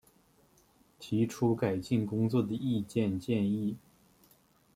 [0.97, 3.77] 提出改进工作的意见建议